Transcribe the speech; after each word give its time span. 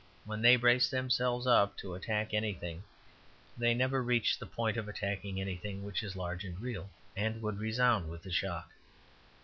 When 0.25 0.41
they 0.41 0.55
brace 0.55 0.89
themselves 0.89 1.45
up 1.45 1.77
to 1.77 1.93
attack 1.93 2.33
anything, 2.33 2.83
they 3.55 3.75
never 3.75 4.01
reach 4.01 4.39
the 4.39 4.47
point 4.47 4.75
of 4.75 4.87
attacking 4.89 5.39
anything 5.39 5.83
which 5.83 6.01
is 6.01 6.15
large 6.15 6.43
and 6.43 6.59
real, 6.59 6.89
and 7.15 7.39
would 7.43 7.59
resound 7.59 8.09
with 8.09 8.23
the 8.23 8.31
shock. 8.31 8.71